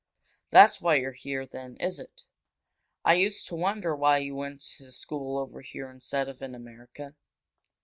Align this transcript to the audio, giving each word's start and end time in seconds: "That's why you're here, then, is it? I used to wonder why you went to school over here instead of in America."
"That's 0.49 0.81
why 0.81 0.95
you're 0.95 1.11
here, 1.11 1.45
then, 1.45 1.77
is 1.77 1.99
it? 1.99 2.23
I 3.05 3.13
used 3.13 3.47
to 3.49 3.55
wonder 3.55 3.95
why 3.95 4.17
you 4.17 4.33
went 4.33 4.61
to 4.79 4.91
school 4.91 5.37
over 5.37 5.61
here 5.61 5.91
instead 5.91 6.27
of 6.27 6.41
in 6.41 6.55
America." 6.55 7.13